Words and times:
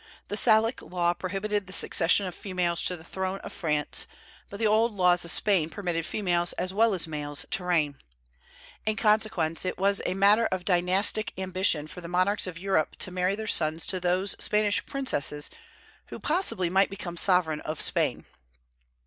The 0.29 0.35
Salic 0.35 0.81
law 0.81 1.13
prohibited 1.13 1.67
the 1.67 1.73
succession 1.73 2.25
of 2.25 2.33
females 2.33 2.81
to 2.85 2.97
the 2.97 3.03
throne 3.03 3.37
of 3.43 3.53
France, 3.53 4.07
but 4.49 4.59
the 4.59 4.65
old 4.65 4.93
laws 4.95 5.23
of 5.23 5.29
Spain 5.29 5.69
permitted 5.69 6.07
females 6.07 6.53
as 6.53 6.73
well 6.73 6.95
as 6.95 7.05
males 7.07 7.45
to 7.51 7.63
reign. 7.63 7.99
In 8.87 8.95
consequence, 8.95 9.63
it 9.63 9.77
was 9.77 9.99
always 9.99 10.11
a 10.13 10.17
matter 10.17 10.47
of 10.47 10.65
dynastic 10.65 11.33
ambition 11.37 11.85
for 11.85 12.01
the 12.01 12.07
monarchs 12.07 12.47
of 12.47 12.57
Europe 12.57 12.95
to 12.95 13.11
marry 13.11 13.35
their 13.35 13.45
sons 13.45 13.85
to 13.85 13.99
those 13.99 14.35
Spanish 14.39 14.83
princesses 14.87 15.51
who 16.07 16.17
possibly 16.17 16.67
might 16.71 16.89
become 16.89 17.15
sovereign 17.15 17.61
of 17.61 17.79
Spain. 17.79 18.25